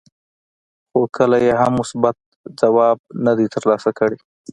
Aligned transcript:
خو 0.89 0.99
کله 1.17 1.37
یې 1.45 1.53
هم 1.61 1.71
مثبت 1.81 2.15
ځواب 2.59 2.97
نه 3.25 3.31
دی 3.37 3.47
ترلاسه 3.55 3.89
کړی. 3.99 4.17